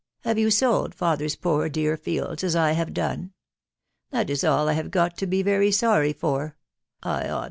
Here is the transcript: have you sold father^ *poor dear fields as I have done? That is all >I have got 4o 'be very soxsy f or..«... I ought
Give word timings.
have 0.25 0.39
you 0.39 0.49
sold 0.49 0.97
father^ 0.97 1.39
*poor 1.39 1.69
dear 1.69 1.95
fields 1.95 2.43
as 2.43 2.55
I 2.55 2.71
have 2.71 2.91
done? 2.91 3.33
That 4.09 4.31
is 4.31 4.43
all 4.43 4.67
>I 4.67 4.73
have 4.73 4.89
got 4.89 5.15
4o 5.15 5.29
'be 5.29 5.43
very 5.43 5.69
soxsy 5.69 6.09
f 6.15 6.23
or..«... 6.23 6.57
I 7.03 7.29
ought 7.29 7.39